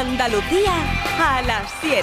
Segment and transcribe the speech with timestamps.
[0.00, 0.72] Andalucía
[1.18, 2.02] a las 7.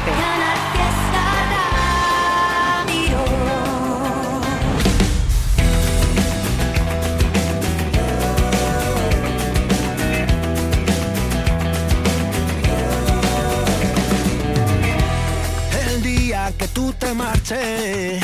[15.88, 18.24] El día que tú te marches,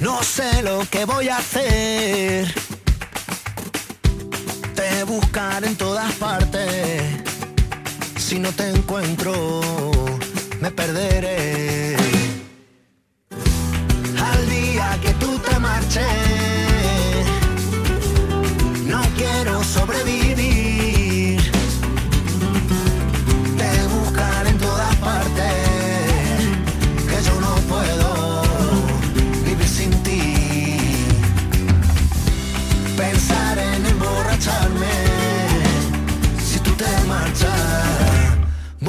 [0.00, 2.52] no sé lo que voy a hacer.
[4.74, 7.31] Te buscaré en todas partes.
[8.22, 9.60] Si no te encuentro,
[10.60, 11.96] me perderé.
[14.30, 16.51] Al día que tú te marches,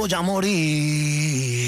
[0.03, 1.62] voy a morir.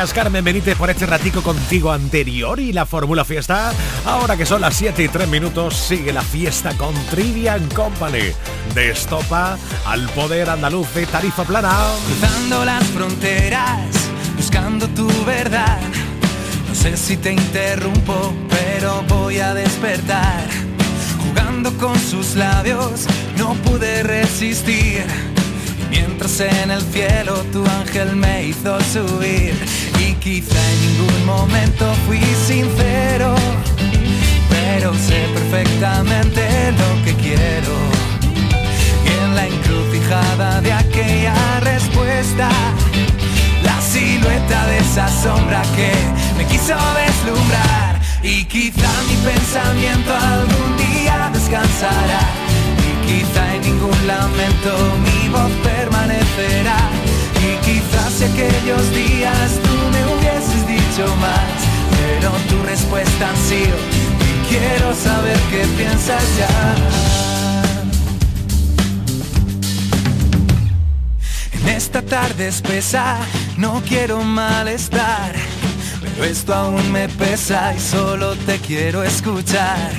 [0.00, 3.70] Gracias Carmen Benítez por este ratico contigo anterior y la Fórmula Fiesta.
[4.06, 8.32] Ahora que son las 7 y 3 minutos, sigue la fiesta con Trivian Company.
[8.74, 11.76] De Estopa al poder andaluz de Tarifa Plana.
[12.06, 13.90] Cruzando las fronteras,
[14.38, 15.78] buscando tu verdad.
[16.66, 20.46] No sé si te interrumpo, pero voy a despertar.
[21.26, 23.04] Jugando con sus labios,
[23.36, 25.04] no pude resistir.
[25.90, 29.89] Mientras en el cielo tu ángel me hizo subir.
[30.00, 33.34] Y quizá en ningún momento fui sincero,
[34.48, 37.74] pero sé perfectamente lo que quiero.
[39.04, 42.48] Y en la encrucijada de aquella respuesta,
[43.62, 45.92] la silueta de esa sombra que
[46.38, 48.00] me quiso deslumbrar.
[48.22, 52.22] Y quizá mi pensamiento algún día descansará.
[52.88, 54.72] Y quizá en ningún lamento
[55.04, 57.09] mi voz permanecerá.
[57.42, 61.56] Y quizás si aquellos días tú me hubieses dicho más,
[61.98, 63.76] pero tu respuesta ha sido,
[64.28, 66.74] y quiero saber qué piensas ya.
[71.52, 73.16] En esta tarde espesa
[73.56, 75.34] no quiero malestar,
[76.00, 79.92] pero esto aún me pesa y solo te quiero escuchar.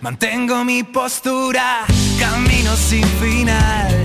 [0.00, 1.84] Mantengo mi postura,
[2.18, 3.99] camino sin final.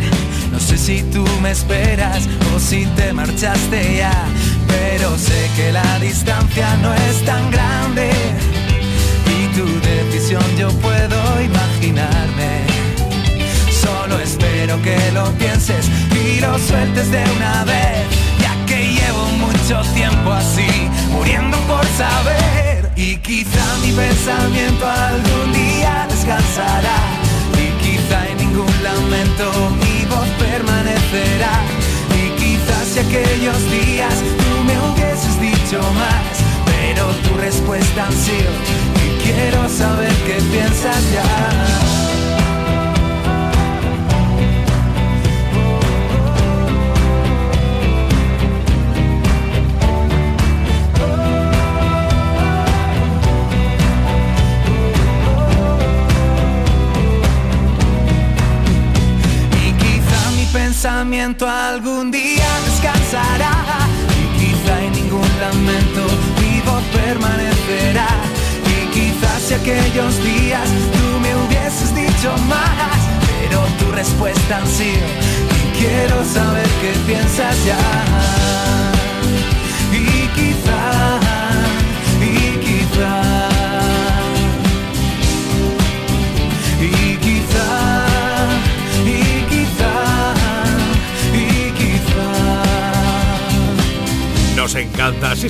[0.85, 4.27] Si tú me esperas o si te marchaste ya.
[4.67, 8.11] Pero sé que la distancia no es tan grande
[9.25, 12.67] y tu decisión yo puedo imaginarme.
[13.71, 15.89] Solo espero que lo pienses
[16.23, 18.05] y lo sueltes de una vez,
[18.39, 20.69] ya que llevo mucho tiempo así,
[21.09, 22.91] muriendo por saber.
[22.95, 26.99] Y quizá mi pensamiento algún día descansará.
[27.57, 29.94] Y quizá en ningún lamento
[30.39, 31.55] permanecerá.
[32.21, 36.23] Y quizás si aquellos días tú me hubieses dicho más,
[36.65, 38.51] pero tu respuesta ha sido
[39.03, 41.24] y quiero saber qué piensas ya.
[61.35, 61.94] Pensamiento algún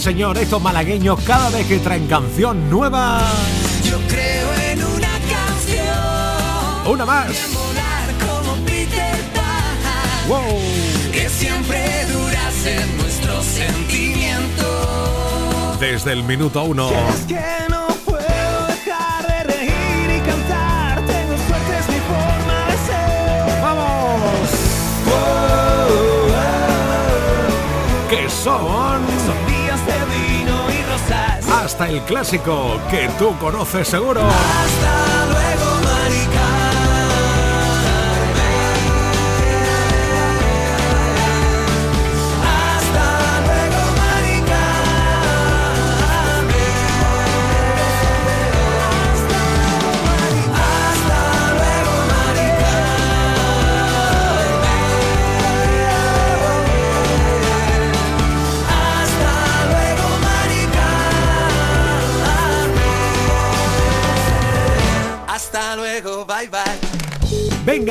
[0.06, 3.24] señor, estos malagueños cada vez que traen canción nueva.
[3.84, 6.94] Yo creo en una canción.
[6.94, 7.32] Una más.
[7.52, 9.80] Volar como Peter Pan.
[10.28, 10.62] Wow.
[11.12, 15.80] Que siempre durasen nuestros sentimientos.
[15.80, 16.92] Desde el minuto uno.
[31.66, 34.22] Hasta el clásico que tú conoces seguro.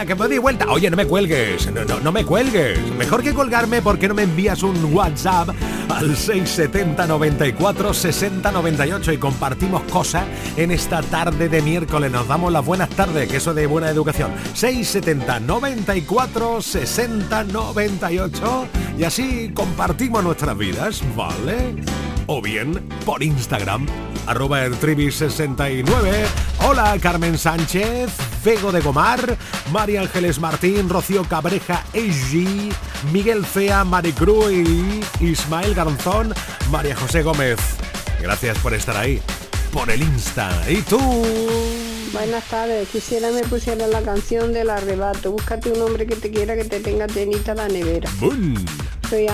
[0.07, 0.67] Que me doy vuelta.
[0.69, 1.73] Oye, no me cuelgues.
[1.73, 2.79] No, no, no me cuelgues.
[2.99, 5.49] Mejor que colgarme, ¿por qué no me envías un WhatsApp
[5.89, 10.25] al 670 94 60 98 y compartimos cosas
[10.59, 12.13] en esta tarde de miércoles?
[12.13, 14.31] Nos damos las buenas tardes, que eso de buena educación.
[14.53, 18.67] 670 94 60 98
[18.99, 21.77] y así compartimos nuestras vidas, ¿vale?
[22.27, 22.75] O bien
[23.05, 23.87] por Instagram,
[24.27, 26.25] arroba el trivi69.
[26.67, 28.11] Hola Carmen Sánchez,
[28.43, 29.37] Vego de Gomar,
[29.71, 32.71] María Ángeles Martín, Rocío Cabreja, Eiji,
[33.13, 36.33] Miguel Fea, Maricruz y Ismael Garzón,
[36.71, 37.59] María José Gómez.
[38.23, 39.21] Gracias por estar ahí,
[39.71, 40.51] por el Insta.
[40.71, 40.99] ¿Y tú?
[42.13, 45.33] Buenas tardes, quisiera me pusiera la canción del arrebato.
[45.33, 48.09] Búscate un hombre que te quiera, que te tenga tenita la nevera.
[48.19, 48.55] ¡Bum!
[49.15, 49.29] Soy.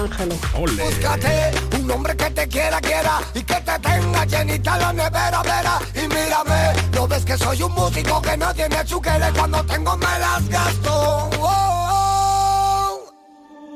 [0.76, 5.78] Búscate un hombre que te quiera, quiera y que te tenga llenita la nevera, vera.
[5.94, 10.18] Y mírame, no ves que soy un músico que no tiene chuqueles cuando tengo me
[10.18, 11.30] las gasto.
[11.38, 13.10] Oh, oh.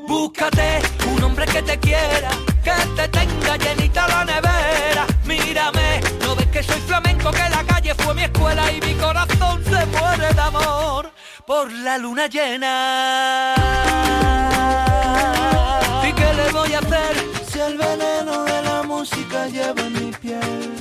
[0.06, 2.28] Búscate un hombre que te quiera,
[2.62, 5.06] que te tenga llenita la nevera.
[5.24, 9.64] Mírame, no ves que soy flamenco, que la calle fue mi escuela y mi corazón
[9.64, 11.10] se muere de amor
[11.46, 13.54] por la luna llena.
[16.54, 17.16] ¿Y qué le voy a hacer
[17.50, 20.72] si el veneno de la música lleva en mi piel?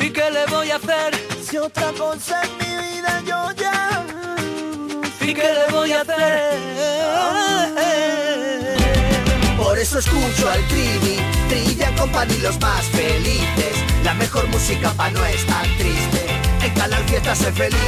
[0.00, 1.14] ¿Y qué le voy a hacer
[1.46, 4.06] si otra cosa en mi vida yo ya?
[5.20, 6.58] ¿Y qué le voy a hacer?
[9.58, 11.18] Por eso escucho al Trivi,
[11.50, 13.84] Trilla Company los más felices.
[14.04, 16.26] La mejor música pa' no estar triste.
[16.62, 17.78] En Canal Fiesta sé feliz.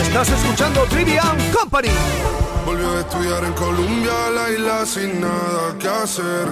[0.00, 1.90] Estás escuchando Trivian Company.
[2.68, 6.46] Volvió a estudiar en Colombia, la isla sin nada que hacer.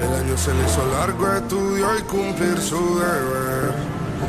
[0.00, 3.72] El año se le hizo largo, estudió y cumplir su deber.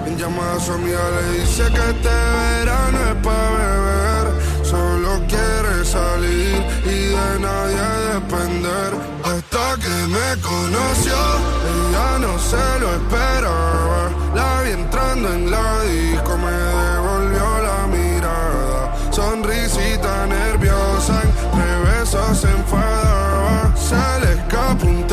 [0.06, 4.26] En llamada a su amiga le dice que este verano es para beber.
[4.62, 8.92] Solo quiere salir y de nadie depender.
[9.24, 11.18] Hasta que me conoció,
[11.74, 14.12] ella no se lo esperaba.
[14.36, 19.12] La vi entrando en la disco, me devolvió la mirada.
[19.12, 20.57] Sonrisita nerviosa
[22.08, 25.06] esa se enfadaba, se le escapa un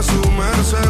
[0.00, 0.20] a su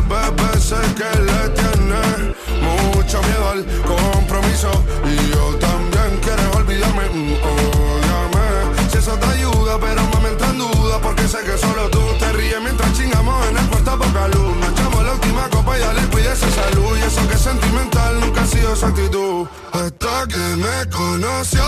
[0.08, 4.70] bebé, sé que le tiene mucho miedo al compromiso.
[5.04, 8.88] Y yo también quiero olvidarme, mm, odiame.
[8.90, 12.32] Si eso te ayuda, pero me entra en duda, porque sé que solo tú te
[12.34, 14.56] ríes mientras chingamos en el cuarto poca luz.
[14.60, 16.96] Nos echamos la última copa y ya le esa salud.
[16.96, 19.46] Y eso que es sentimental nunca ha sido su actitud.
[19.72, 21.64] Hasta que me conoció,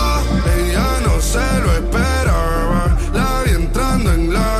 [0.55, 2.97] ella no se lo esperaba.
[3.13, 4.59] La vi entrando en la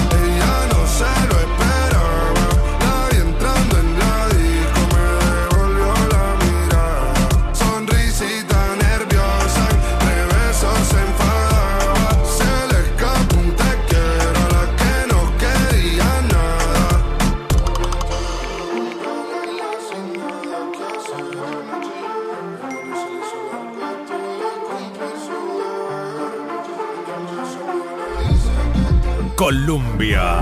[29.41, 30.37] Columbia.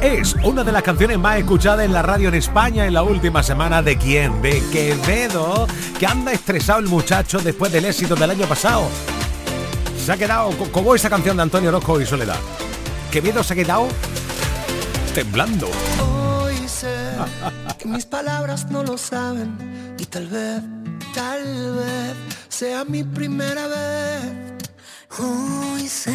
[0.00, 3.42] Es una de las canciones más escuchadas en la radio en España en la última
[3.42, 4.40] semana de quién?
[4.40, 5.66] De Quevedo,
[5.98, 8.88] que anda estresado el muchacho después del éxito del año pasado.
[9.98, 12.38] Se ha quedado co- como esa canción de Antonio Orozco y Soledad.
[13.10, 13.88] Quevedo se ha quedado
[15.12, 15.68] temblando.
[16.00, 16.86] Hoy sé
[17.84, 20.62] mis palabras no lo saben y tal vez,
[21.12, 21.42] tal
[21.74, 22.14] vez
[22.48, 24.22] sea mi primera vez.
[25.18, 26.14] Hoy sé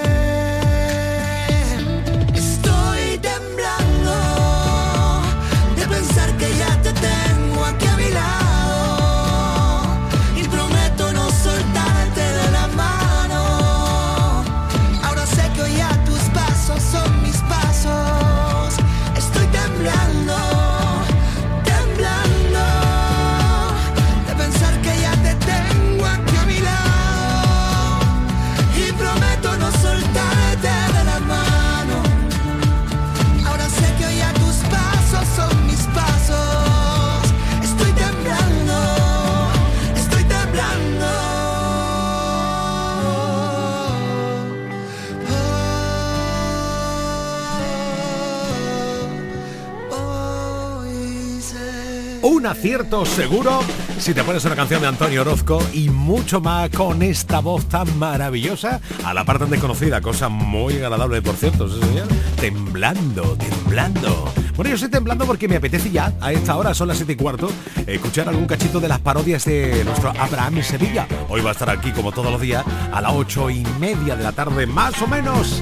[52.21, 53.61] Un acierto seguro
[54.01, 57.99] si te pones una canción de Antonio Orozco y mucho más con esta voz tan
[57.99, 62.07] maravillosa, a la parte desconocida, cosa muy agradable por cierto, ¿sí, señor?
[62.37, 64.31] Temblando, temblando.
[64.55, 67.15] Bueno, yo estoy temblando porque me apetece ya, a esta hora, son las 7 y
[67.15, 67.51] cuarto,
[67.85, 71.07] escuchar algún cachito de las parodias de nuestro Abraham Sevilla.
[71.29, 74.23] Hoy va a estar aquí como todos los días a las ocho y media de
[74.23, 75.61] la tarde, más o menos.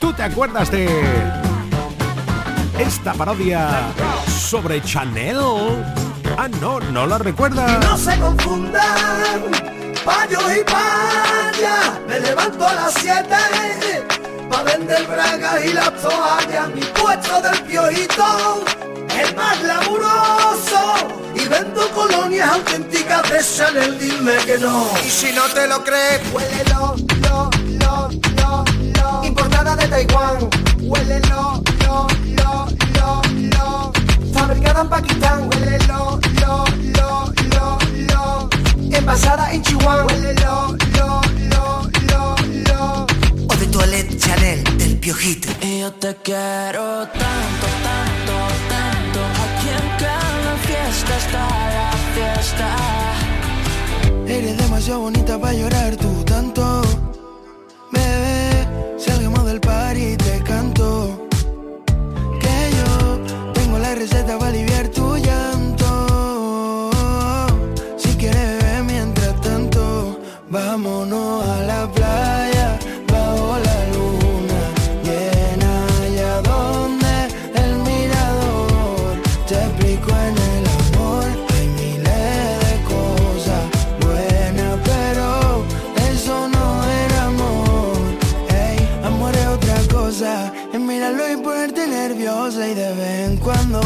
[0.00, 0.88] ¿Tú te acuerdas de
[2.78, 3.92] esta parodia
[4.54, 5.40] sobre Chanel?
[6.38, 7.66] Ah, no, no la recuerda.
[7.80, 9.50] No se confundan,
[10.04, 11.98] payos y payas.
[12.06, 13.24] Me levanto a las 7
[14.48, 16.68] pa' vender bragas y las toallas.
[16.72, 18.64] Mi puesto del piojito
[19.20, 20.82] es más laburoso.
[21.34, 24.86] Y vendo colonias auténticas de Chanel, dime que no.
[25.04, 28.64] Y si no te lo crees, huélelo, lo, lo, lo,
[29.00, 29.24] lo.
[29.24, 30.48] Importada de Taiwán,
[30.80, 31.60] huélelo,
[34.64, 36.64] Picada en Pakistán, huele lo, lo,
[36.96, 37.78] lo, lo,
[38.08, 38.48] lo.
[38.96, 41.20] Envasada en Chihuahua, huele lo, lo,
[41.52, 42.34] lo, lo,
[42.70, 43.06] lo.
[43.46, 45.48] O de Toilette Chanel, del piojito.
[45.60, 48.34] Y yo te quiero tanto, tanto,
[48.72, 49.20] tanto.
[49.44, 52.68] Aquí en cada fiesta está la fiesta.
[54.26, 56.73] Eres demasiado bonita para llorar tú tanto
[64.04, 65.83] tengo la receta para aliviar tu llanto.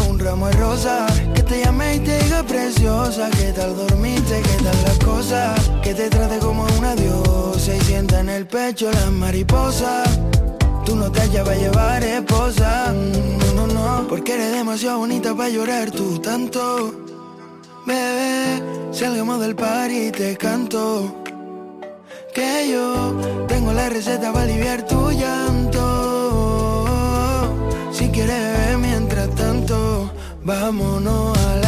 [0.08, 1.06] Un ramo de rosa.
[1.34, 3.30] Que te llame y te diga preciosa.
[3.30, 4.42] ¿Qué tal dormiste?
[4.42, 5.70] ¿Qué tal las cosas?
[5.82, 7.76] Que te trate como una diosa.
[7.76, 10.08] Y sienta en el pecho las mariposas.
[10.84, 12.92] Tú no te hallas para llevar esposa.
[12.92, 14.08] No, no, no.
[14.08, 16.92] Porque eres demasiado bonita para llorar tú tanto.
[17.86, 21.24] Bebé, salgamos del par y te canto.
[22.34, 25.97] Que yo tengo la receta para aliviar tu llanto.
[30.48, 31.67] Vámonos a la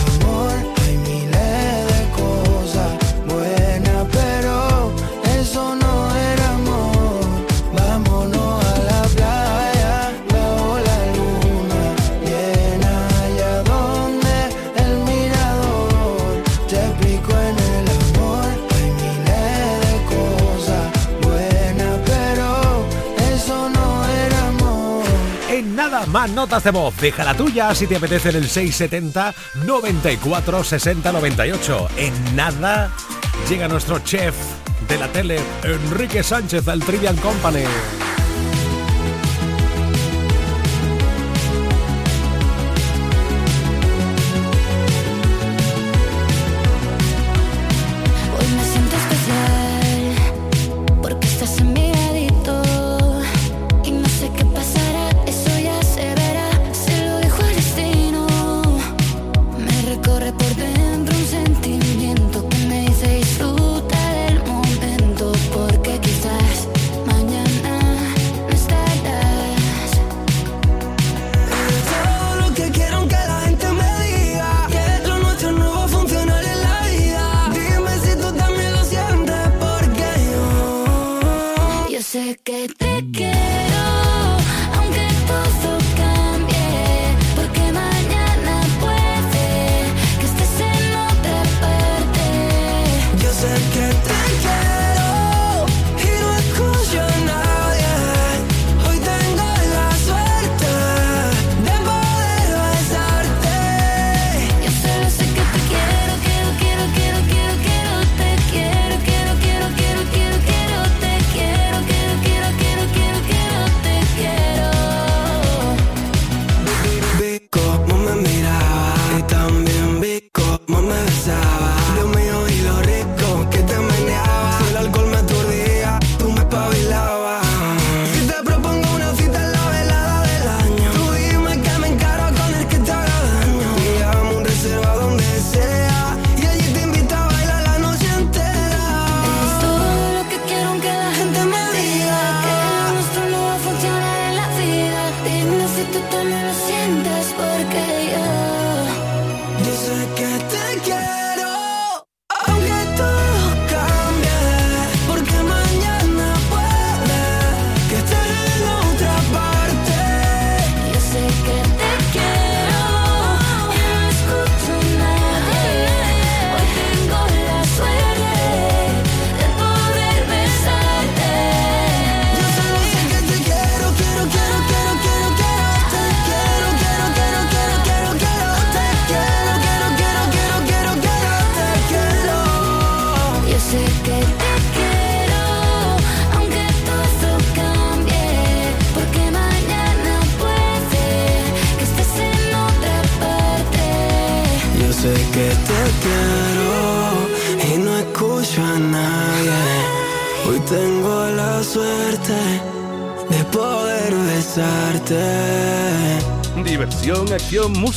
[26.11, 29.33] más notas de voz, deja la tuya si te apetece en el 670
[29.65, 31.87] 94 60 98.
[31.97, 32.91] En nada
[33.49, 34.35] llega nuestro chef
[34.87, 37.63] de la tele, Enrique Sánchez, al Trivian Company.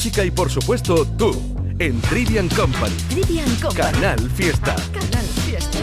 [0.05, 1.35] Música y por supuesto tú
[1.79, 2.95] en Trivian Company.
[3.09, 3.90] Trivian Company.
[3.90, 4.77] Canal Fiesta.
[4.93, 5.79] Canal Fiesta.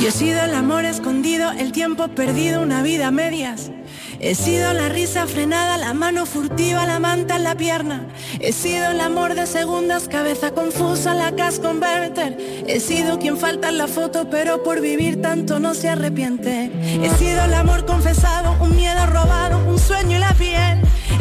[0.00, 3.72] Yo he sido el amor escondido, el tiempo perdido, una vida a medias.
[4.20, 8.06] He sido la risa frenada, la mano furtiva, la manta en la pierna.
[8.38, 12.36] He sido el amor de segundas, cabeza confusa, la cas converter.
[12.66, 16.70] He sido quien falta en la foto, pero por vivir tanto no se arrepiente.
[17.02, 19.59] He sido el amor confesado, un miedo robado,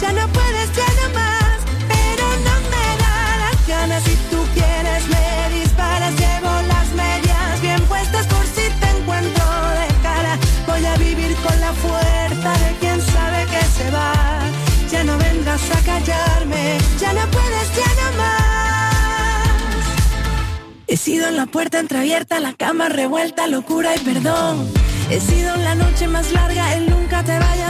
[0.00, 1.58] Ya no puedes, ya no más.
[1.88, 7.80] Pero no me da las ganas si tú quieres me disparas, llevo las medias bien
[7.82, 9.44] puestas por si te encuentro
[9.80, 10.38] de cara.
[10.66, 14.40] Voy a vivir con la fuerza de quien sabe que se va.
[14.90, 18.50] Ya no vendrás a callarme, ya no puedes, ya no más.
[20.86, 24.68] He sido en la puerta entreabierta, la cama revuelta, locura y perdón.
[25.08, 27.69] He sido en la noche más larga, el nunca te vaya.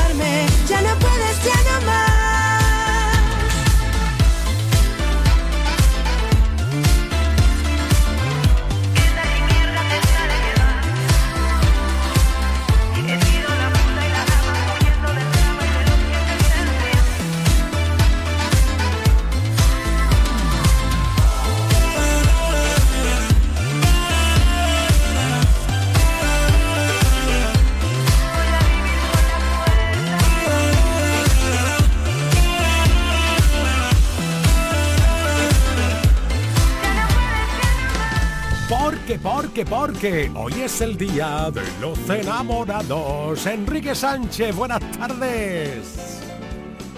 [39.69, 43.45] Porque, hoy es el día de los enamorados.
[43.45, 46.19] Enrique Sánchez, buenas tardes.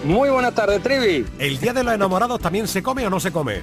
[0.04, 1.24] Muy buenas tardes, Trivi.
[1.38, 3.60] ¿El día de los enamorados también se come o no se come?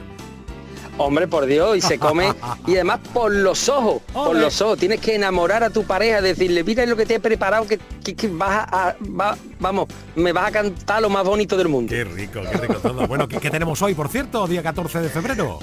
[0.97, 2.31] Hombre, por Dios, y se come,
[2.67, 4.77] y además por los ojos, por los ojos.
[4.77, 8.13] Tienes que enamorar a tu pareja, decirle, mira lo que te he preparado, que, que-
[8.15, 11.89] que vas a, va- vamos, me vas a cantar lo más bonito del mundo.
[11.89, 13.07] Qué rico, qué rico todo.
[13.07, 14.45] Bueno, ¿qué, qué tenemos hoy, por cierto?
[14.47, 15.59] Día 14 de febrero.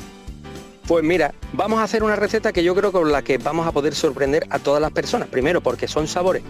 [0.89, 3.73] Pues mira, vamos a hacer una receta que yo creo con la que vamos a
[3.73, 5.29] poder sorprender a todas las personas.
[5.29, 6.43] Primero, porque son sabores,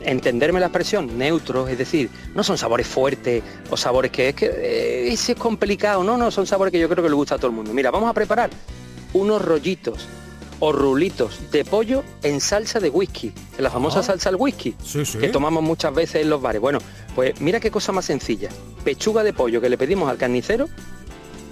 [0.00, 4.46] entenderme la expresión, neutros, es decir, no son sabores fuertes o sabores que es que
[4.46, 6.02] eh, ese es complicado.
[6.02, 7.72] No, no, son sabores que yo creo que le gusta a todo el mundo.
[7.72, 8.50] Mira, vamos a preparar
[9.12, 10.08] unos rollitos
[10.58, 14.02] o rulitos de pollo en salsa de whisky, en la famosa Ah.
[14.02, 15.16] salsa al whisky, Sí, sí.
[15.18, 16.60] que tomamos muchas veces en los bares.
[16.60, 16.80] Bueno,
[17.14, 18.48] pues mira qué cosa más sencilla.
[18.84, 20.68] Pechuga de pollo que le pedimos al carnicero,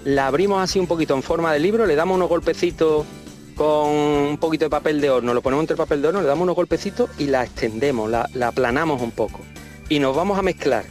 [0.05, 3.05] la abrimos así un poquito en forma de libro, le damos unos golpecitos
[3.55, 6.27] con un poquito de papel de horno, lo ponemos entre el papel de horno, le
[6.27, 9.41] damos unos golpecitos y la extendemos, la, la aplanamos un poco.
[9.89, 10.85] Y nos vamos a mezclar.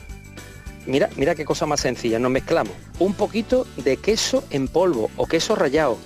[0.86, 5.26] Mira, mira qué cosa más sencilla, nos mezclamos un poquito de queso en polvo o
[5.26, 5.98] queso rallado,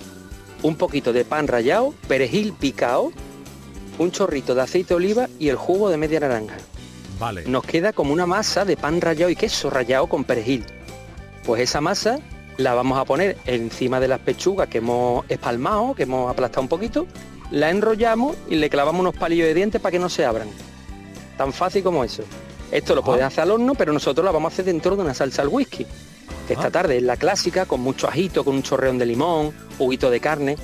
[0.61, 3.11] un poquito de pan rallado, perejil picado,
[3.97, 6.55] un chorrito de aceite de oliva y el jugo de media naranja.
[7.19, 7.43] Vale.
[7.45, 10.65] Nos queda como una masa de pan rallado y queso rallado con perejil.
[11.45, 12.19] Pues esa masa
[12.57, 16.67] la vamos a poner encima de las pechugas que hemos espalmado, que hemos aplastado un
[16.67, 17.07] poquito,
[17.51, 20.47] la enrollamos y le clavamos unos palillos de dientes para que no se abran.
[21.37, 22.23] Tan fácil como eso.
[22.71, 25.13] Esto lo puedes hacer al horno, pero nosotros la vamos a hacer dentro de una
[25.13, 25.85] salsa al whisky.
[26.47, 30.09] que esta tarde es la clásica, con mucho ajito, con un chorreón de limón, juguito
[30.09, 30.57] de carne.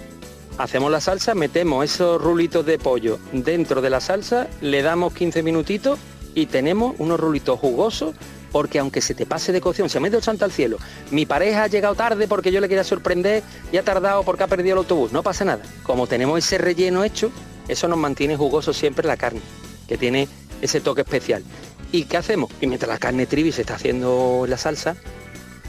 [0.58, 5.42] Hacemos la salsa, metemos esos rulitos de pollo dentro de la salsa, le damos 15
[5.44, 6.00] minutitos
[6.36, 8.16] y tenemos unos rulitos jugosos
[8.52, 10.78] porque aunque se te pase de cocción, se mete el santo al cielo,
[11.12, 14.48] mi pareja ha llegado tarde porque yo le quería sorprender y ha tardado porque ha
[14.48, 15.64] perdido el autobús, no pasa nada.
[15.84, 17.32] Como tenemos ese relleno hecho,
[17.68, 19.42] eso nos mantiene jugoso siempre la carne,
[19.88, 20.28] que tiene
[20.62, 21.44] ese toque especial.
[21.92, 22.52] ¿Y qué hacemos?
[22.62, 24.96] Y mientras la carne trivi se está haciendo la salsa,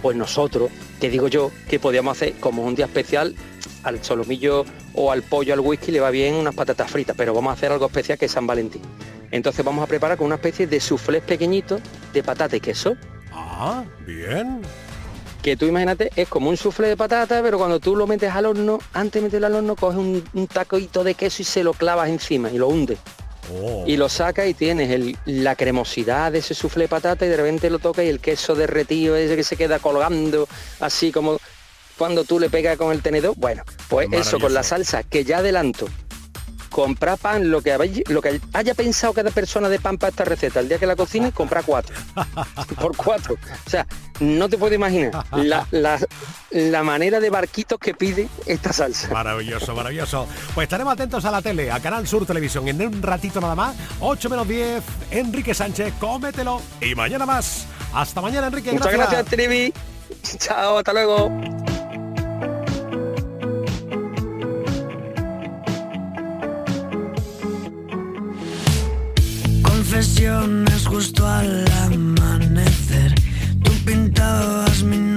[0.03, 3.35] pues nosotros, que digo yo, que podíamos hacer como un día especial
[3.83, 4.65] al solomillo
[4.95, 7.73] o al pollo al whisky le va bien unas patatas fritas, pero vamos a hacer
[7.73, 8.83] algo especial que es San Valentín.
[9.31, 11.79] Entonces vamos a preparar con una especie de soufflé pequeñito
[12.13, 12.97] de patata y queso.
[13.33, 14.63] Ah, bien.
[15.43, 18.45] Que tú imagínate, es como un soufflé de patata, pero cuando tú lo metes al
[18.47, 21.73] horno, antes de meterlo al horno, coges un, un tacoito de queso y se lo
[21.73, 22.99] clavas encima y lo hundes.
[23.53, 23.85] Oh.
[23.87, 27.37] Y lo sacas y tienes el- la cremosidad de ese soufflé de patata y de
[27.37, 30.47] repente lo tocas y el queso derretido ese que se queda colgando,
[30.81, 31.39] así como
[31.97, 33.35] cuando tú le pegas con el tenedor.
[33.37, 35.89] Bueno, pues eso con la salsa, que ya adelanto.
[36.71, 40.25] Comprar pan, lo que, habéis- lo que haya pensado cada persona de pan para esta
[40.25, 41.95] receta, el día que la cocine, compra cuatro.
[42.81, 43.37] Por cuatro.
[43.67, 43.87] O sea,
[44.21, 45.99] no te puedo imaginar la, la-
[46.53, 49.09] la manera de barquitos que pide esta salsa.
[49.11, 50.27] Maravilloso, maravilloso.
[50.55, 52.67] Pues estaremos atentos a la tele, a Canal Sur Televisión.
[52.69, 56.63] En un ratito nada más, 8 menos 10, Enrique Sánchez, cómetelo.
[56.81, 57.67] Y mañana más.
[57.93, 58.73] Hasta mañana, Enrique.
[58.73, 59.73] Muchas gracias, Trivi.
[60.39, 61.31] Chao, hasta luego.
[70.21, 73.15] Confesiones justo al amanecer.
[73.63, 75.10] Tú pintabas mi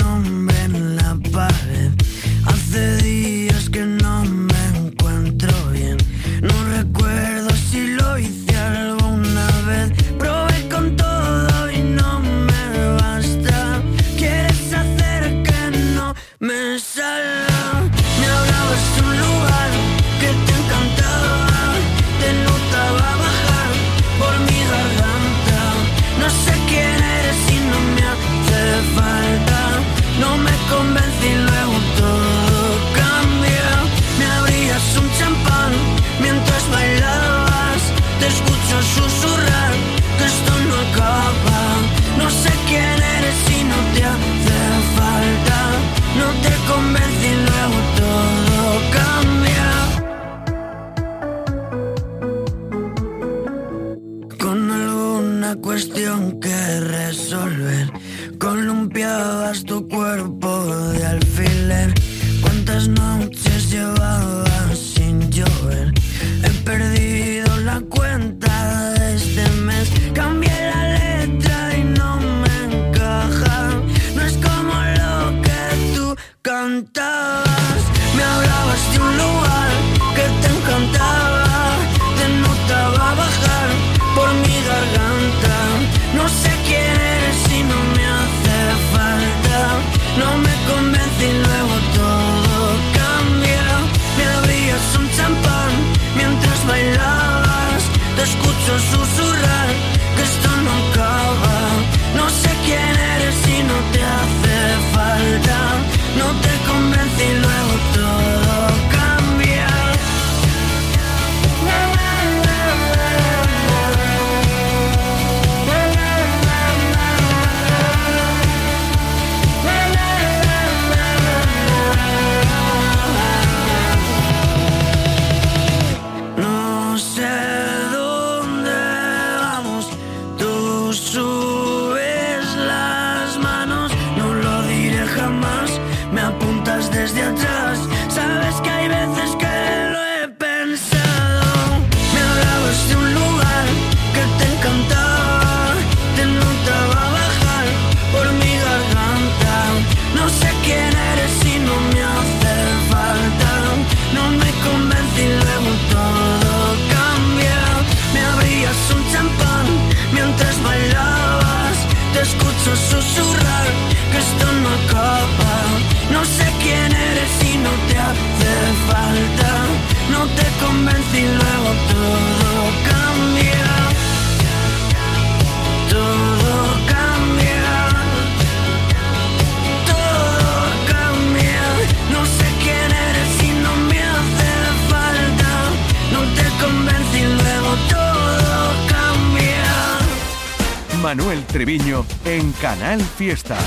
[192.93, 193.57] Canal Fiesta.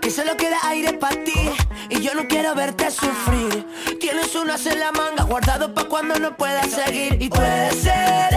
[0.00, 1.52] Que solo queda aire para ti
[1.90, 3.64] y yo no quiero verte sufrir.
[4.00, 8.30] Tienes unas en la manga guardado para cuando no puedas seguir y puede ser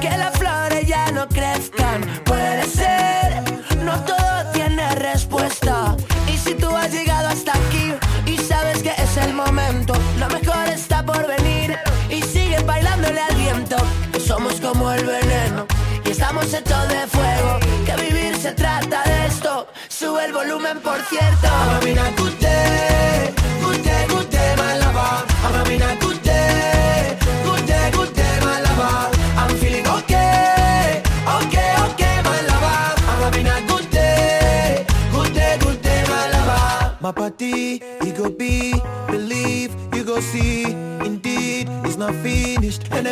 [0.00, 2.00] que las flores ya no crezcan.
[2.24, 2.64] Puede
[14.12, 15.66] que somos como el veneno.
[16.04, 19.68] Y estamos hechos de fuego, que vivir se trata de esto.
[19.88, 21.48] Sube el volumen, por cierto.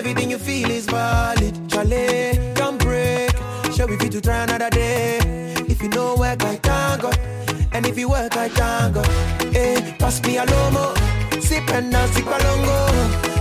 [0.09, 1.55] Everything you feel is valid.
[1.69, 3.31] Charlie, don't break.
[3.75, 5.19] Shall we fit to try another day?
[5.69, 7.11] If you know work, I can't go.
[7.73, 9.03] And if you work, I can't go.
[9.55, 10.97] Eh, pass me a lomo.
[11.43, 12.79] Sip and now sip alongo.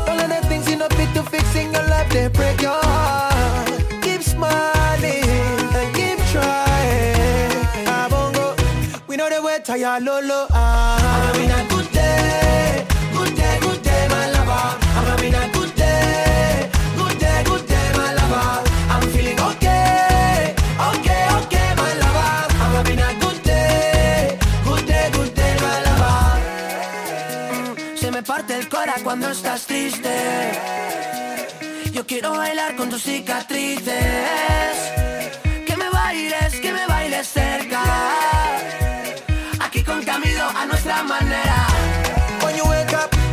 [0.10, 2.82] All of the things you know fit to fix in your life, they break your
[2.84, 3.72] heart.
[4.02, 5.24] Keep smiling
[5.80, 7.88] and keep trying.
[7.96, 8.48] Abongo,
[9.08, 10.48] we know the way tire lolo.
[10.52, 11.07] Ah.
[29.08, 30.14] Cuando estás triste.
[31.94, 33.96] Yo quiero bailar con tus cicatrices.
[35.66, 37.82] Que me bailes, que me bailes cerca.
[39.62, 41.77] Aquí con Camilo a nuestra manera.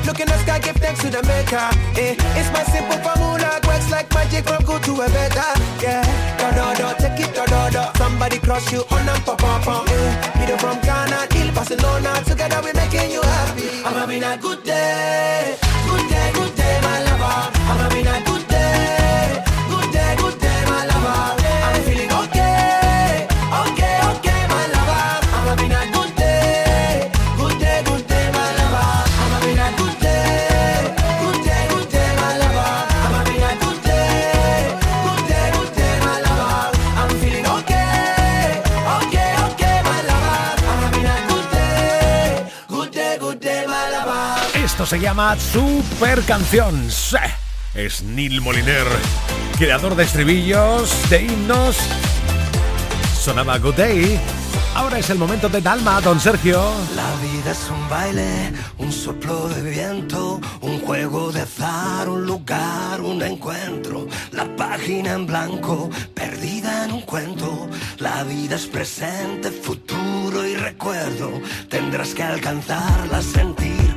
[0.06, 1.68] Look in the sky, give thanks to the maker.
[2.00, 5.50] Eh, it's my simple formula, works like magic from good to a better.
[5.82, 6.04] Yeah,
[6.38, 7.82] do do do, take it do do do.
[7.98, 9.88] Somebody cross you on and pop pop pop.
[9.88, 13.68] Eh, video from Ghana, till Barcelona, together we're making you happy.
[13.84, 15.56] I'm having a good day,
[15.88, 17.38] good day, good day, my lover.
[17.70, 18.33] I'm having a good
[44.86, 46.88] Se llama Super Canción.
[47.74, 48.86] Es Neil Moliner,
[49.56, 51.78] creador de estribillos, de himnos.
[53.18, 54.20] Sonaba Good Day.
[54.74, 56.62] Ahora es el momento de Dalma, don Sergio.
[56.94, 63.00] La vida es un baile, un soplo de viento, un juego de azar, un lugar,
[63.00, 64.06] un encuentro.
[64.32, 67.70] La página en blanco, perdida en un cuento.
[67.98, 71.40] La vida es presente, futuro y recuerdo.
[71.70, 73.73] Tendrás que alcanzarla, sentir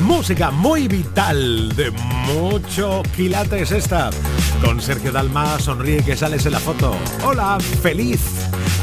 [0.00, 4.10] Música muy vital, de mucho quilates esta.
[4.64, 6.96] Con Sergio Dalma, sonríe que sales en la foto.
[7.24, 8.20] Hola, feliz.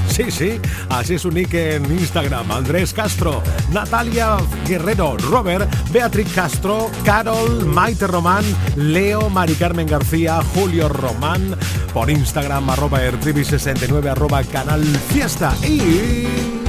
[0.07, 2.51] Sí, sí, así es su nick en Instagram.
[2.51, 8.45] Andrés Castro, Natalia Guerrero, Robert, Beatriz Castro, Carol, Maite Román,
[8.75, 11.57] Leo, Mari Carmen García, Julio Román,
[11.93, 16.62] por Instagram arroba ertribi69 arroba canal fiesta y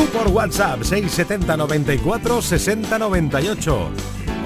[0.00, 3.90] tú por WhatsApp 670 94 60 98.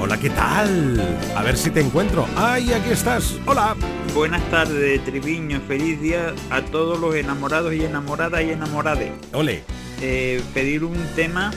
[0.01, 1.19] Hola, ¿qué tal?
[1.37, 2.27] A ver si te encuentro.
[2.37, 3.37] ¡Ay, aquí estás!
[3.47, 3.77] ¡Hola!
[4.15, 5.61] Buenas tardes, Triviño.
[5.69, 9.13] Feliz día a todos los enamorados y enamoradas y enamorades.
[9.33, 9.63] ¡Ole!
[10.01, 11.53] Eh, pedir un tema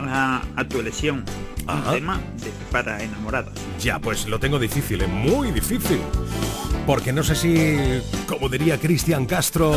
[0.00, 1.24] a, a tu elección.
[1.66, 1.88] Ajá.
[1.90, 3.54] Un tema de- para enamoradas.
[3.80, 5.98] Ya, pues lo tengo difícil, es muy difícil.
[6.86, 9.72] Porque no sé si, como diría Cristian Castro,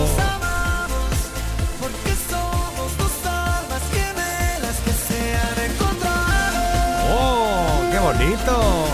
[8.20, 8.86] bonito!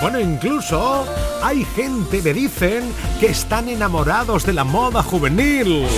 [0.00, 1.06] Bueno, incluso
[1.42, 5.86] hay gente que dicen que están enamorados de la moda juvenil.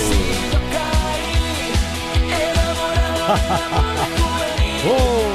[4.81, 5.27] Oh.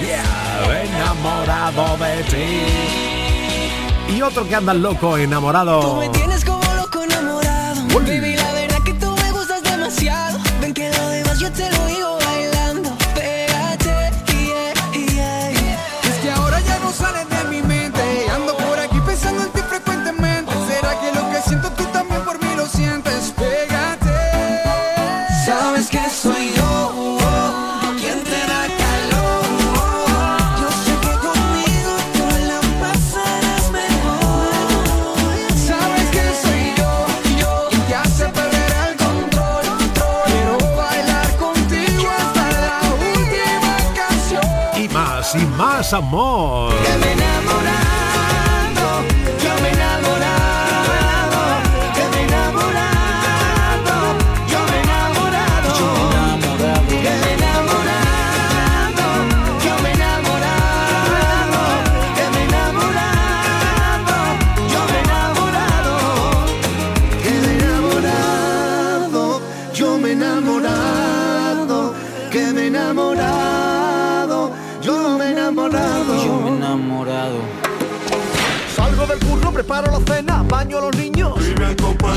[0.00, 4.14] Yeah, enamorado de ti.
[4.16, 5.98] Y otro que anda loco enamorado.
[5.98, 7.82] Me tienes como loco enamorado.
[45.92, 47.29] Amor.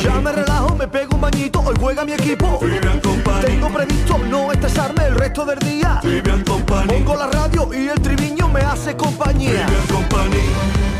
[0.03, 2.59] Ya me relajo, me pego un bañito, hoy juega mi equipo.
[3.41, 6.01] Tengo previsto no estresarme el resto del día.
[6.87, 9.65] Pongo la radio y el triviño me hace compañía.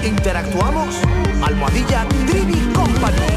[0.06, 0.96] Interactuamos,
[1.44, 3.28] almohadilla Trivi Company.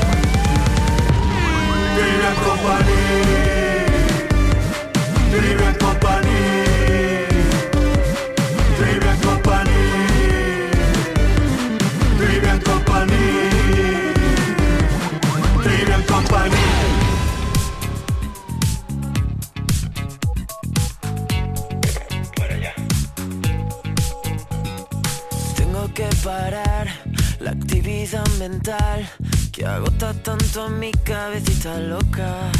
[1.96, 2.94] Trivian Company.
[5.32, 6.35] Trivian Company.
[29.50, 32.52] Que agota tanto a mi cabecita loca.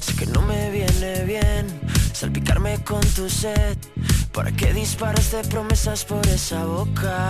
[0.00, 1.66] Sé que no me viene bien
[2.12, 3.76] salpicarme con tu sed.
[4.32, 7.28] ¿Para qué disparas de promesas por esa boca?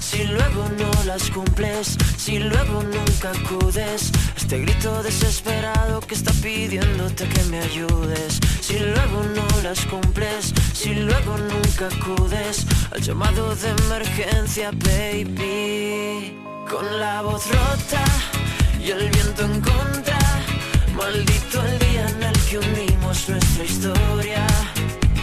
[0.00, 4.12] Si luego no las cumples, si luego nunca acudes
[4.44, 8.38] este grito desesperado que está pidiéndote que me ayudes.
[8.60, 16.36] Si luego no las cumples, si luego nunca acudes al llamado de emergencia, baby.
[16.70, 18.04] Con la voz rota
[18.78, 20.18] y el viento en contra,
[20.94, 24.46] maldito el día en el que unimos nuestra historia.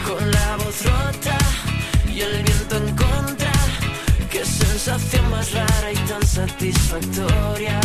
[0.08, 1.38] Con la voz rota
[2.12, 3.52] y el viento en contra.
[4.32, 7.80] Qué sensación más rara y tan satisfactoria.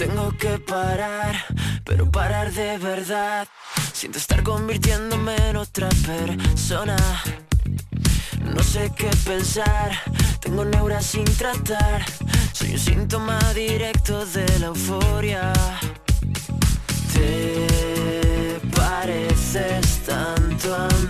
[0.00, 1.44] Tengo que parar,
[1.84, 3.46] pero parar de verdad.
[3.92, 6.96] Siento estar convirtiéndome en otra persona.
[8.42, 9.90] No sé qué pensar,
[10.40, 12.02] tengo neuras sin tratar.
[12.54, 15.52] Soy un síntoma directo de la euforia.
[17.12, 21.09] Te pareces tanto a mí.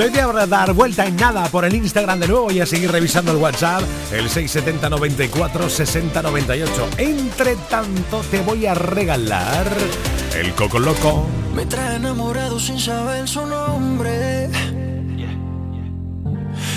[0.00, 3.32] Media hora dar vuelta en nada por el Instagram de nuevo y a seguir revisando
[3.32, 6.88] el WhatsApp, el 670 94 60 98.
[6.96, 9.66] Entre tanto, te voy a regalar
[10.34, 11.26] el Coco Loco.
[11.54, 14.48] Me trae enamorado sin saber su nombre.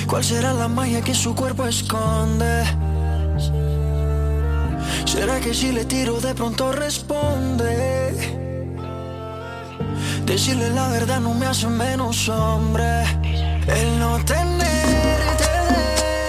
[0.05, 2.65] ¿Cuál será la magia que su cuerpo esconde?
[5.05, 8.42] ¿Será que si le tiro de pronto responde?
[10.25, 13.03] Decirle la verdad no me hace menos hombre.
[13.67, 15.49] El no tenerte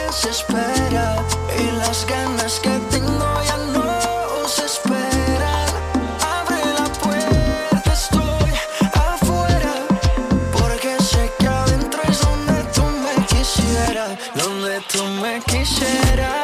[0.07, 1.17] desespera
[1.59, 5.69] y las ganas que tengo ya no se esperan.
[6.39, 8.51] Abre la puerta, estoy
[8.93, 9.75] afuera.
[10.53, 16.44] Porque sé que adentro es donde tú me quisieras, donde tú me quisieras.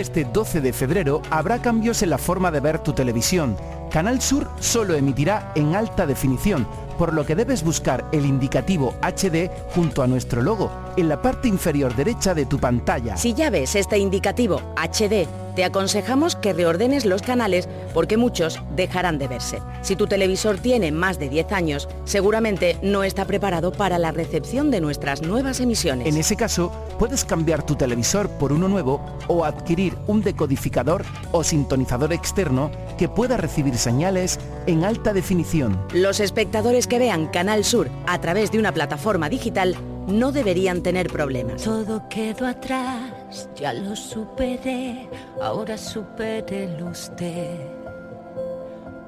[0.00, 3.54] De este 12 de febrero habrá cambios en la forma de ver tu televisión.
[3.90, 9.50] Canal Sur solo emitirá en alta definición, por lo que debes buscar el indicativo HD
[9.74, 13.18] junto a nuestro logo en la parte inferior derecha de tu pantalla.
[13.18, 19.18] Si ya ves este indicativo HD, te aconsejamos que reordenes los canales porque muchos dejarán
[19.18, 19.58] de verse.
[19.82, 24.70] Si tu televisor tiene más de 10 años, seguramente no está preparado para la recepción
[24.70, 26.06] de nuestras nuevas emisiones.
[26.06, 31.42] En ese caso, puedes cambiar tu televisor por uno nuevo o adquirir un decodificador o
[31.42, 35.80] sintonizador externo que pueda recibir señales en alta definición.
[35.94, 39.76] Los espectadores que vean Canal Sur a través de una plataforma digital
[40.08, 41.62] no deberían tener problemas.
[41.62, 45.08] Todo quedó atrás, ya lo superé,
[45.40, 47.60] ahora supérelo usted.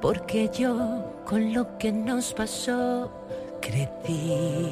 [0.01, 3.11] Porque yo con lo que nos pasó
[3.61, 4.71] crecí.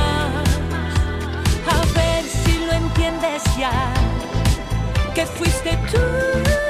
[5.13, 6.60] Que fuiste tú.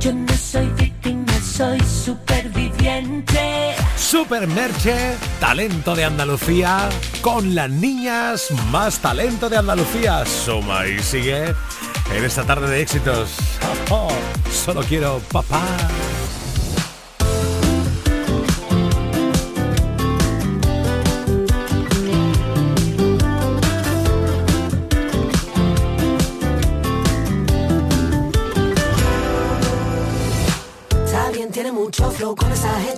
[0.00, 3.74] Yo no soy víctima, soy superviviente.
[3.98, 6.88] Super Merche, talento de Andalucía,
[7.20, 10.24] con las niñas más talento de Andalucía.
[10.24, 11.54] Suma y sigue
[12.14, 13.28] en esta tarde de éxitos.
[14.64, 15.60] Solo quiero papá.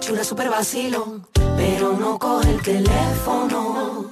[0.03, 1.25] Hechura super vacilón,
[1.57, 4.11] pero no coge el teléfono.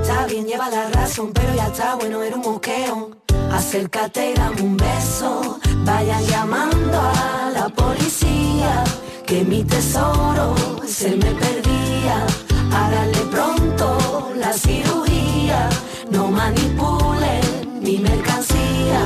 [0.00, 3.10] Está bien, lleva la razón, pero ya está bueno, era un moqueo.
[3.50, 5.58] Acércate y dame un beso.
[5.78, 8.84] Vayan llamando a la policía,
[9.26, 10.54] que mi tesoro
[10.86, 12.24] se me perdía.
[12.72, 15.68] Háganle pronto la cirugía,
[16.08, 19.02] no manipulen mi mercancía.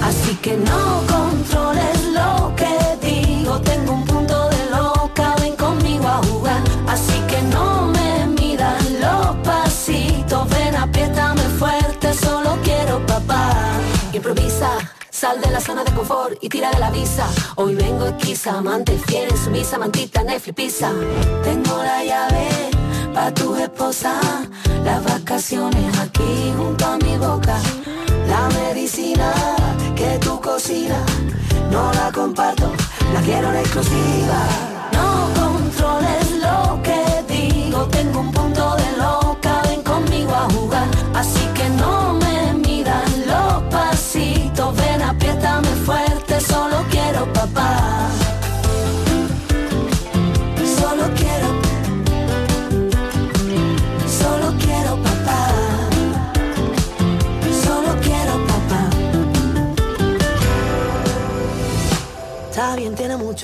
[0.00, 2.74] Así que no controles lo que
[3.04, 4.13] digo, tengo un
[14.12, 14.70] Improvisa,
[15.10, 17.26] sal de la zona de confort y tira de la visa.
[17.56, 20.92] Hoy vengo esquiza, amante fiel, sumisa, mantita, Netflix, pizza.
[21.42, 22.48] Tengo la llave
[23.14, 24.20] pa' tu esposa,
[24.84, 27.56] las vacaciones aquí junto a mi boca.
[28.28, 29.32] La medicina
[29.94, 31.04] que tú cocinas,
[31.70, 32.72] no la comparto,
[33.12, 34.40] la quiero en exclusiva.
[34.92, 38.33] No controles lo que digo, tengo un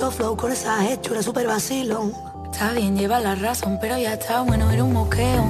[0.01, 2.11] mucho flow con esa hechura super vacilón.
[2.51, 5.45] Está bien, lleva la razón, pero ya está bueno, era un moqueo.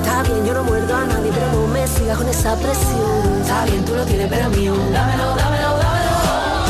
[0.00, 3.40] Está bien, yo no muerdo a nadie, pero no me sigas con esa presión.
[3.40, 4.74] Está bien, tú lo tienes, pero mío.
[4.92, 6.14] Dámelo, dámelo, dámelo.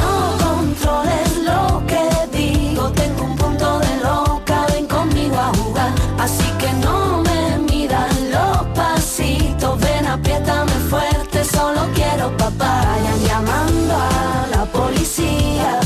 [0.00, 5.92] No controles lo que digo, tengo un punto de loca, ven conmigo a jugar.
[6.18, 12.82] Así que no me midas los pasitos, ven, apriétame fuerte, solo quiero papá.
[12.86, 15.80] Vayan llamando a la policía,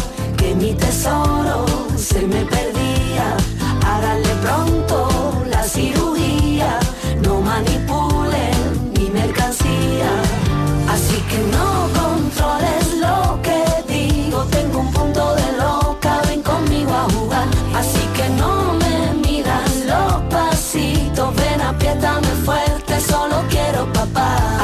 [0.61, 1.64] mi tesoro
[1.96, 3.36] se me perdía.
[3.84, 5.08] Háganle pronto
[5.50, 6.78] la cirugía,
[7.22, 10.11] no manipulen mi mercancía.
[10.88, 17.04] Así que no controles lo que digo, tengo un punto de loca, ven conmigo a
[17.14, 17.48] jugar.
[17.74, 24.59] Así que no me midas los pasitos, ven, apriétame fuerte, solo quiero papá.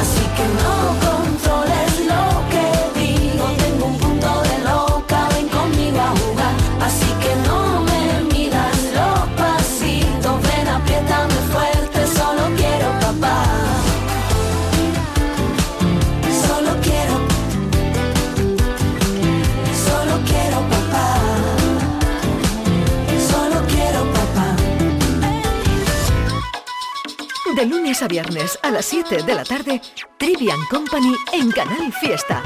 [27.86, 29.80] Lunes a viernes a las 7 de la tarde,
[30.18, 32.42] Trivian Company en Canal Fiesta.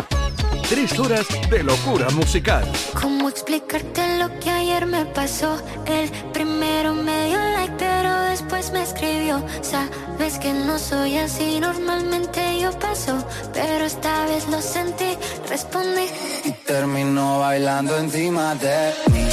[0.68, 2.70] Tres horas de locura musical.
[3.00, 5.56] ¿Cómo explicarte lo que ayer me pasó?
[5.86, 9.42] El primero me dio like, pero después me escribió.
[9.62, 15.16] Sabes que no soy así, normalmente yo paso, pero esta vez lo sentí,
[15.48, 16.06] respondí.
[16.44, 19.26] y terminó bailando encima de mí.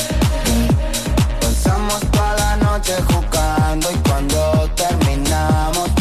[1.42, 5.97] Pasamos toda la noche jugando y cuando terminamos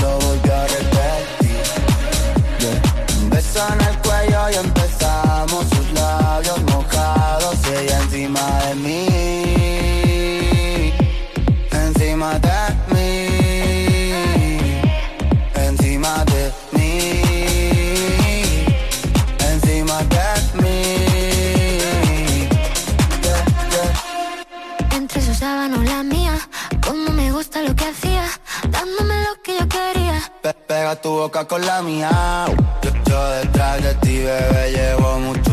[31.31, 32.47] con la mía.
[32.83, 35.46] Yo, yo detrás de ti, bebé, llevo mucho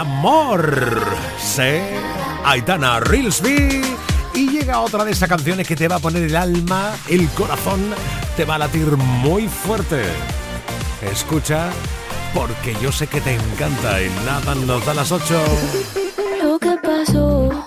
[0.00, 1.04] amor,
[1.38, 1.82] sé
[2.44, 3.82] Aitana Reelsby.
[4.34, 7.80] Y llega otra de esas canciones que te va a poner el alma, el corazón,
[8.36, 10.04] te va a latir muy fuerte.
[11.02, 11.70] Escucha,
[12.32, 15.42] porque yo sé que te encanta y nada nos da las 8.
[16.42, 17.66] Lo que pasó,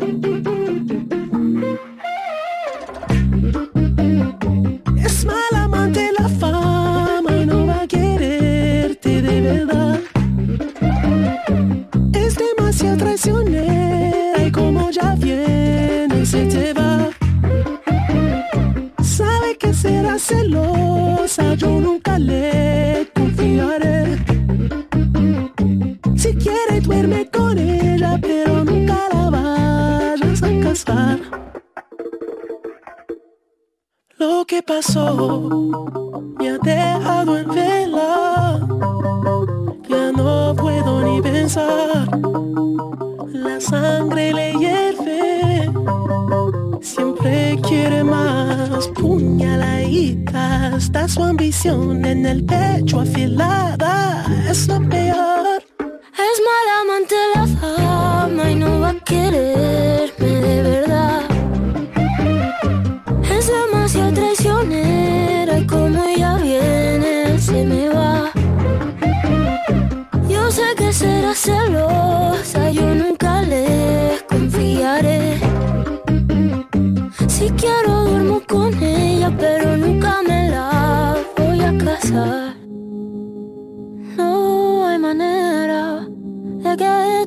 [49.61, 50.75] Puñaladita.
[50.77, 54.25] Está su ambición en el pecho afilada.
[54.49, 55.63] Es lo peor.
[56.13, 59.70] Es mala amante la fama y no va a quererme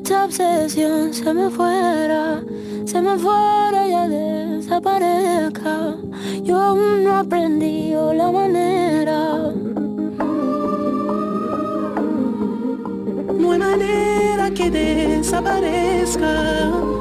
[0.05, 2.43] esta obsesión se me fuera,
[2.85, 5.95] se me fuera ya desaparezca.
[6.43, 9.51] Yo aún no he aprendido la manera.
[13.39, 16.94] No hay manera que desaparezca.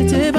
[0.00, 0.29] Es